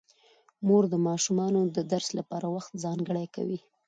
مور 0.67 0.83
د 0.93 0.95
ماشومانو 1.07 1.61
د 1.75 1.77
درس 1.91 2.09
لپاره 2.19 2.47
وخت 2.55 2.71
ځانګړی 2.83 3.25
کوي 3.35 3.59